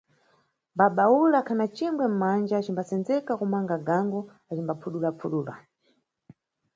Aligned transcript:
Baba 0.77 1.03
ule 1.19 1.35
akhana 1.41 1.65
cingwe 1.75 2.05
mmanja 2.11 2.53
acimbasenzeka 2.57 3.31
kumanga 3.39 3.75
gango 3.87 4.19
acimbapfudula-pfudula. 4.49 5.53